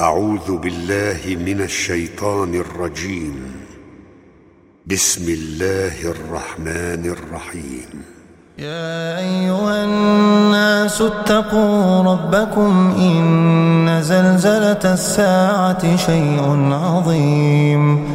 أعوذ 0.00 0.56
بالله 0.56 1.20
من 1.26 1.60
الشيطان 1.60 2.54
الرجيم. 2.54 3.34
بسم 4.86 5.24
الله 5.28 5.96
الرحمن 6.04 7.02
الرحيم. 7.16 7.88
يا 8.58 9.18
أيها 9.18 9.84
الناس 9.84 11.02
اتقوا 11.02 12.02
ربكم 12.02 12.94
إن 12.98 14.02
زلزلة 14.02 14.92
الساعة 14.92 15.96
شيء 15.96 16.72
عظيم. 16.72 18.08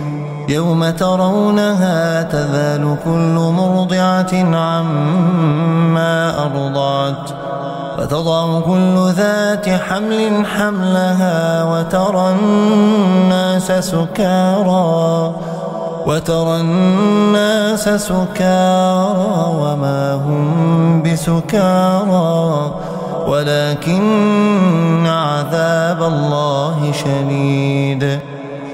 يوم 0.49 0.89
ترونها 0.89 2.21
تذال 2.23 2.97
كل 3.05 3.35
مرضعة 3.59 4.33
عما 4.55 6.45
أرضعت. 6.45 7.52
وتضع 7.99 8.59
كل 8.59 9.11
ذات 9.17 9.69
حمل 9.69 10.45
حملها 10.45 11.63
وترى 11.63 12.31
الناس 12.31 13.71
سكارى 13.71 15.33
وترى 16.05 16.61
الناس 16.61 17.89
سكارى 17.89 19.45
وما 19.61 20.13
هم 20.13 21.03
بسكارى 21.03 22.71
ولكن 23.27 25.07
عذاب 25.07 26.03
الله 26.03 26.91
شديد. 26.91 28.32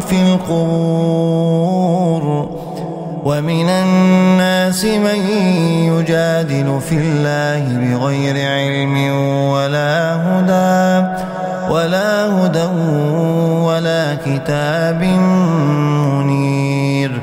في 0.00 0.22
القبور 0.22 1.74
ومن 3.24 3.68
الناس 3.68 4.84
من 4.84 5.18
يجادل 5.88 6.80
في 6.88 6.94
الله 6.94 7.64
بغير 7.78 8.36
علم 8.50 8.96
ولا 9.48 10.16
هدى 10.16 11.06
ولا 11.72 12.26
هدى 12.26 12.68
ولا 13.64 14.14
كتاب 14.26 15.02
منير. 16.18 17.22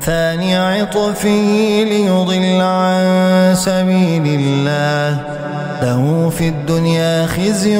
ثاني 0.00 0.56
عطفه 0.56 1.84
ليضل 1.90 2.60
عن 2.60 3.54
سبيل 3.54 4.26
الله. 4.26 5.20
له 5.82 6.30
في 6.38 6.48
الدنيا 6.48 7.26
خزي 7.26 7.76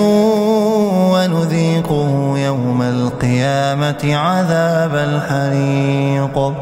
ونذيقه 1.40 2.38
يوم 2.38 2.82
القيامة 2.82 4.16
عذاب 4.16 4.94
الحريق. 4.94 6.54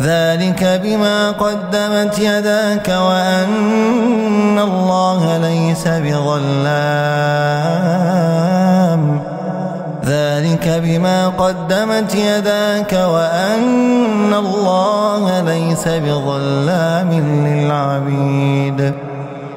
ذلك 0.00 0.80
بما 0.84 1.30
قدمت 1.30 2.18
يداك 2.18 2.88
وأن 2.88 4.58
الله 4.58 5.38
ليس 5.38 5.88
بظلام. 5.88 6.40
ذلك 10.04 10.82
بما 10.84 11.28
قدمت 11.28 12.14
يداك 12.14 12.92
وأن 12.92 14.34
الله 14.34 15.40
ليس 15.40 15.88
بظلام 15.88 17.10
للعبيد. 17.46 19.09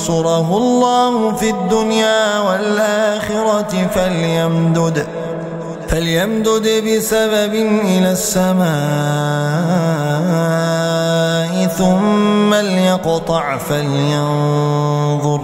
ينصره 0.00 0.56
الله 0.56 1.32
في 1.32 1.50
الدنيا 1.50 2.40
والآخرة 2.40 3.88
فليمدد 3.94 5.06
فليمدد 5.88 6.66
بسبب 6.86 7.54
إلى 7.84 8.10
السماء 8.12 8.70
ثم 11.66 12.54
ليقطع 12.54 13.56
فلينظر 13.58 15.40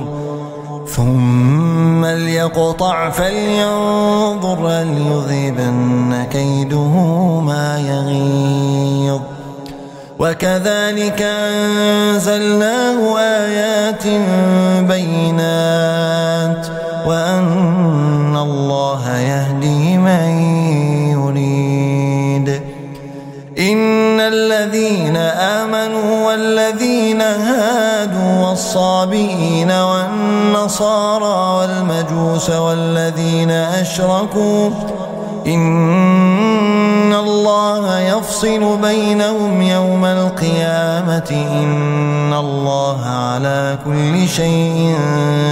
ثم 0.88 2.06
ليقطع 2.06 3.11
فلينظر 3.11 4.69
هل 4.69 4.88
يذهبن 4.88 6.26
كيده 6.32 6.94
ما 7.41 7.79
يغيظ. 7.79 9.20
وكذلك 10.19 11.23
أنزلناه 11.23 13.19
آيات 13.19 14.07
بينات 14.89 16.67
وأن 17.07 18.37
الله 18.37 19.19
يهدي 19.19 19.99
من 19.99 20.29
يريد. 21.13 22.61
إن 23.59 24.21
الذين 24.21 25.17
آمنوا 25.17 26.27
والذين 26.27 27.21
هادوا 27.21 28.49
والصابئين 28.49 29.71
والنصارى 29.71 31.37
والمجوس 31.59 32.51
والذين 32.51 33.51
أشركوا 33.51 34.71
إن 35.47 36.75
الله 37.12 38.00
يفصل 38.00 38.76
بينهم 38.76 39.62
يوم 39.62 40.05
القيامة 40.05 41.31
إن 41.31 42.32
الله 42.32 43.06
على 43.06 43.79
كل 43.85 44.29
شيء 44.29 44.97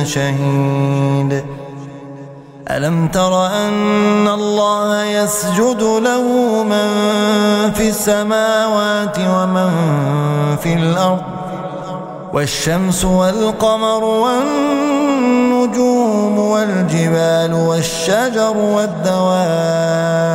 شهيد. 0.04 1.44
ألم 2.70 3.08
تر 3.08 3.46
أن 3.46 4.28
الله 4.28 5.04
يسجد 5.04 5.82
له 5.82 6.22
من 6.62 6.90
في 7.74 7.88
السماوات 7.88 9.18
ومن 9.18 9.70
في 10.62 10.74
الأرض 10.74 11.22
والشمس 12.32 13.04
والقمر 13.04 14.04
والنجوم 14.04 15.54
والجبال 16.38 17.54
والشجر 17.54 18.56
والدواب 18.56 20.34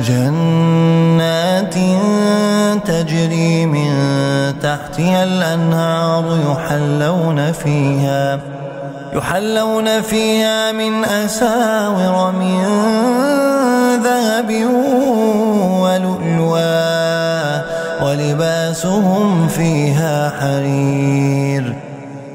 جنات 0.00 1.74
تجري 2.84 3.66
من 3.66 3.90
تحتها 4.62 5.24
الأنهار 5.24 6.38
يحلون 6.50 7.52
فيها 7.52 8.38
يحلون 9.14 10.02
فيها 10.02 10.72
من 10.72 11.04
أساور 11.04 12.32
من 12.32 12.64
ذهب 14.02 14.50
ولؤلؤا 15.80 16.94
ولباسهم 18.02 19.48
فيها 19.48 20.32
حرير. 20.40 21.23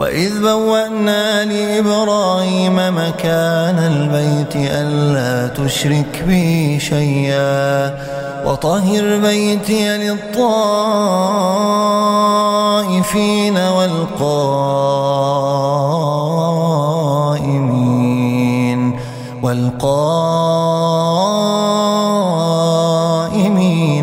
وإذ 0.00 0.40
بوأنا 0.42 1.44
لإبراهيم 1.44 2.76
مكان 2.76 3.78
البيت 3.78 4.56
ألا 4.56 5.48
تشرك 5.54 6.24
بي 6.26 6.80
شيئا 6.80 7.94
وطهر 8.46 9.18
بيتي 9.18 9.98
للطائفين 9.98 10.36
والقائمين 13.56 14.20
والقائمين 19.42 20.08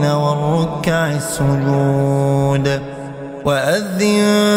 والركع 0.05 1.11
السجود 1.11 2.81
وأذن 3.45 4.56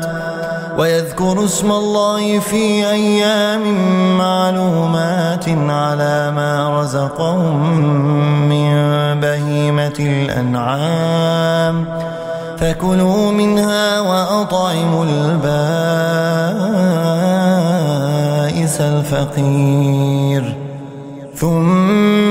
ويذكروا 0.81 1.45
اسم 1.45 1.71
الله 1.71 2.39
في 2.39 2.89
أيام 2.89 3.63
معلومات 4.17 5.49
على 5.49 6.31
ما 6.35 6.81
رزقهم 6.81 8.49
من 8.49 8.73
بهيمة 9.19 9.97
الأنعام. 9.99 11.85
فكلوا 12.57 13.31
منها 13.31 13.99
وأطعموا 13.99 15.05
البائس 15.05 15.51
الفقير. 18.81 20.55
ثم 21.35 22.30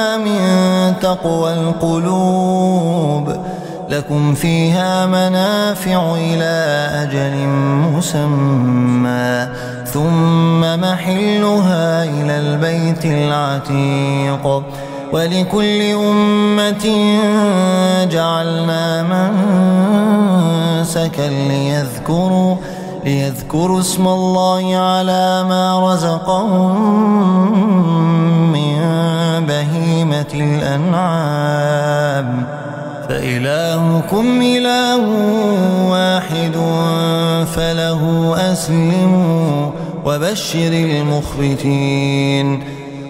تقوى 1.01 1.53
القلوب 1.53 3.33
لكم 3.89 4.33
فيها 4.33 5.05
منافع 5.05 6.15
إلى 6.15 6.87
أجل 7.03 7.47
مسمى 7.97 9.47
ثم 9.85 10.61
محلها 10.61 12.03
إلى 12.03 12.39
البيت 12.39 13.05
العتيق 13.05 14.63
ولكل 15.13 15.81
أمة 15.81 16.85
جعلنا 18.11 19.03
منسكا 20.81 21.21
ليذكروا 21.21 22.55
ليذكروا 23.05 23.79
اسم 23.79 24.07
الله 24.07 24.75
على 24.75 25.45
ما 25.49 25.93
رزقهم 25.93 26.71
من 28.51 28.81
الأنعام 30.33 32.11
فإلهكم 33.09 34.41
إله 34.41 35.05
واحد 35.89 36.55
فله 37.55 38.35
أسلموا 38.51 39.69
وبشر 40.05 40.73
المخبتين 40.73 42.63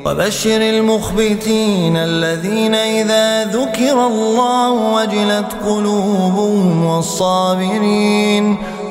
وبشر 0.05 0.61
المخبتين 0.61 1.97
الذين 1.97 2.75
إذا 2.75 3.45
ذكر 3.45 4.07
الله 4.07 4.71
وجلت 4.71 5.51
قلوبهم 5.65 6.85
والصابرين 6.85 8.57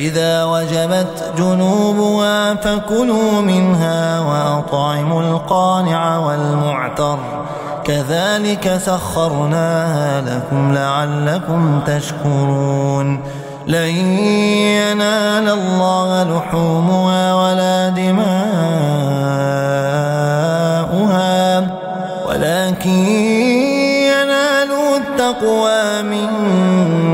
فإذا 0.00 0.44
وجبت 0.44 1.32
جنوبها 1.38 2.54
فكلوا 2.54 3.40
منها 3.40 4.20
وأطعموا 4.20 5.22
القانع 5.22 6.18
والمعتر. 6.18 7.18
كذلك 7.84 8.80
سخرناها 8.84 10.20
لكم 10.20 10.72
لعلكم 10.74 11.80
تشكرون. 11.86 13.20
لن 13.66 13.96
ينال 14.80 15.48
الله 15.48 16.22
لحومها 16.22 17.34
ولا 17.34 17.88
دماؤها 17.88 18.40
ولكن 22.28 22.90
ينالوا 24.08 24.96
التقوى 24.96 26.02
منكم 26.02 27.09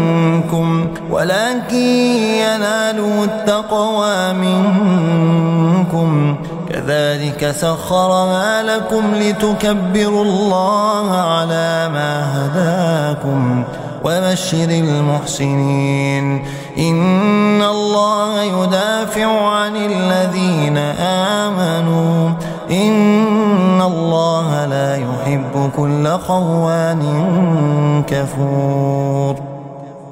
ولكن 1.10 1.76
ينالوا 1.76 3.25
التقوى 3.25 4.32
منكم. 4.32 6.36
كذلك 6.68 7.50
سخرها 7.50 8.62
لكم 8.62 9.14
لتكبروا 9.14 10.25
الله 10.25 11.10
على 11.10 11.88
ما 11.92 12.25
هداكم 12.36 13.64
وبشر 14.04 14.70
المحسنين. 14.70 16.44
إن 16.78 17.62
الله 17.62 18.42
يدافع 18.42 19.48
عن 19.48 19.76
الذين 19.76 20.76
آمنوا. 21.00 22.30
إن 22.70 23.82
الله 23.82 24.66
لا 24.66 24.96
يحب 24.96 25.70
كل 25.76 26.08
خوان 26.08 27.02
كفور. 28.06 29.46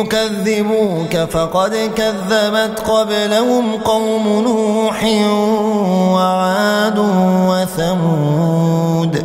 يكذبوك 0.00 1.16
فقد 1.16 1.76
كذبت 1.96 2.80
قبلهم 2.80 3.76
قوم 3.84 4.42
نوح 4.44 5.04
وعاد 6.14 6.98
وثمود 7.48 9.24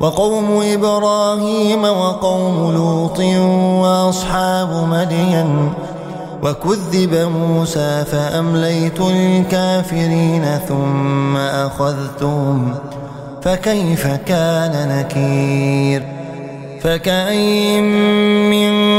وقوم 0.00 0.62
إبراهيم 0.74 1.84
وقوم 1.84 2.72
لوط 2.74 3.20
وأصحاب 3.82 4.88
مدين 4.90 5.72
وكذب 6.42 7.14
موسى 7.14 8.04
فأمليت 8.04 9.00
للكافرين 9.00 10.58
ثم 10.68 11.36
أخذتهم 11.36 12.74
فكيف 13.42 14.06
كان 14.06 14.88
نكير 14.88 16.02
فكأين 16.80 17.84
من 18.50 18.87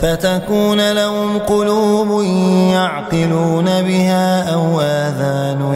فتكون 0.00 0.92
لهم 0.92 1.38
قلوب 1.38 2.22
يعقلون 2.72 3.64
بها 3.64 4.54
أو 4.54 4.80
آذان 4.80 5.74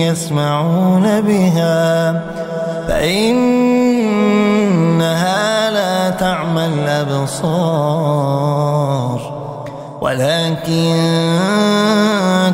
يسمعون 0.00 1.20
بها. 1.20 2.12
فإنها 2.88 4.10
لا 5.70 6.10
تعمى 6.10 6.66
الأبصار 6.66 7.92
ولكن 10.00 10.94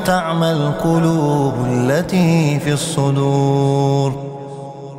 تعمى 0.05 0.53
القلوب 0.53 1.55
التي 1.67 2.61
في 2.61 2.73
الصدور. 2.73 4.28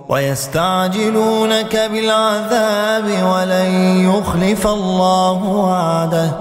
ويستعجلونك 0.10 1.90
بالعذاب 1.92 3.04
ولن 3.06 3.72
يخلف 4.10 4.68
الله 4.68 5.44
وعده 5.44 6.32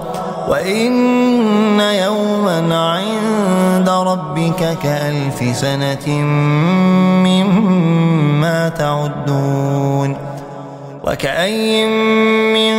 وإن 0.47 1.79
يوما 1.79 2.77
عند 2.77 3.89
ربك 3.89 4.77
كألف 4.83 5.57
سنة 5.57 6.09
مما 7.25 8.69
تعدون 8.69 10.17
وكأي 11.03 11.85
من 12.53 12.77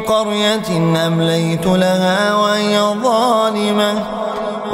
قرية 0.00 1.06
أمليت 1.06 1.66
لها 1.66 2.34
وهي 2.34 2.80
ظالمة 3.02 4.04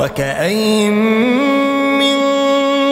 وكأي 0.01 0.91
من 0.91 1.68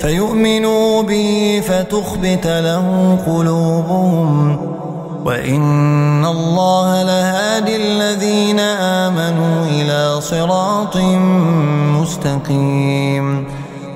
فيؤمنوا 0.00 1.02
به 1.02 1.62
فتخبت 1.68 2.46
له 2.46 3.18
قلوبهم 3.26 4.58
وإن 5.24 6.24
الله 6.24 7.02
لهادي 7.02 7.76
الذين 7.76 8.60
آمنوا 8.60 9.66
إلى 9.66 10.20
صراط 10.20 10.96
مستقيم 12.00 13.46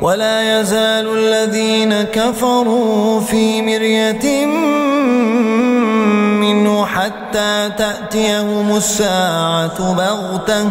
ولا 0.02 0.60
يزال 0.60 1.18
الذين 1.18 2.02
كفروا 2.02 3.20
في 3.20 3.62
مرية 3.62 4.46
منه 6.40 6.86
حتى 6.86 7.70
تأتيهم 7.78 8.76
الساعة 8.76 9.92
بغتة 9.94 10.70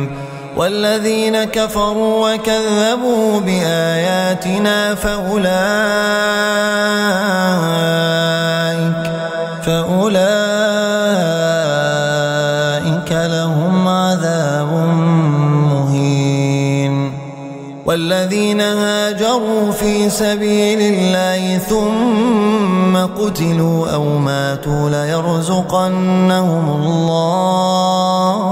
والذين 0.61 1.43
كفروا 1.43 2.33
وكذبوا 2.33 3.39
بآياتنا 3.39 4.95
فأولئك 4.95 5.51
فأولئك 9.65 10.21
لهم 13.11 13.87
عذاب 13.87 14.71
مهين. 15.71 17.13
والذين 17.85 18.61
هاجروا 18.61 19.71
في 19.71 20.09
سبيل 20.09 20.81
الله 20.81 21.57
ثم 21.57 22.97
قتلوا 22.97 23.89
أو 23.93 24.03
ماتوا 24.17 24.89
ليرزقنهم 24.89 26.69
الله. 26.69 28.51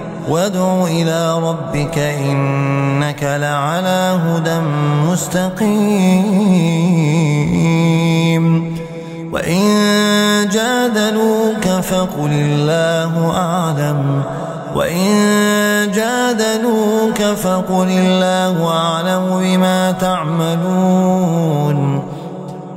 وادع 0.29 0.83
إلى 0.83 1.39
ربك 1.39 1.97
إنك 1.97 3.23
لعلى 3.23 4.19
هدى 4.25 4.59
مستقيم. 5.11 6.11
وإن 9.33 9.65
جادلوك 10.53 11.81
فقل 11.81 12.31
الله 12.31 13.31
أعلم. 13.35 14.23
وإن 14.75 15.11
جادلوك 15.95 17.21
فقل 17.21 17.87
الله 17.89 18.67
أعلم 18.67 19.39
بما 19.43 19.91
تعملون. 19.91 21.41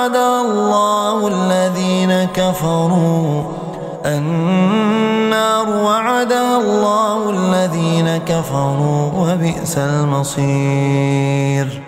وعد 0.00 0.16
الله 0.16 1.28
الذين 1.28 2.28
كفروا 2.34 3.42
النار 4.06 5.68
وعد 5.68 6.32
الله 6.32 7.30
الذين 7.30 8.16
كفروا 8.16 9.10
وبئس 9.16 9.78
المصير. 9.78 11.82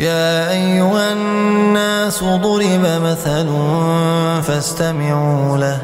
يا 0.00 0.50
أيها 0.50 1.12
الناس 1.12 2.24
ضرب 2.24 2.86
مثل 3.04 3.48
فاستمعوا 4.42 5.58
له. 5.58 5.78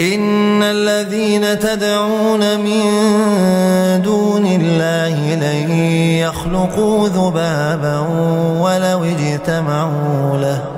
إن 0.00 0.62
الذين 0.62 1.58
تدعون 1.58 2.60
من 2.60 2.82
دون 4.02 4.46
الله 4.46 5.34
لن 5.34 5.70
يخلقوا 6.20 7.08
ذبابا 7.08 7.98
ولو 8.60 9.04
اجتمعوا 9.04 10.36
له. 10.36 10.77